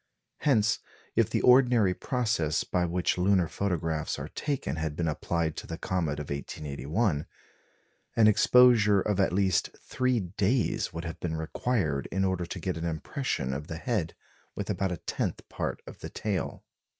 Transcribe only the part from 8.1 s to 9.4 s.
an exposure of at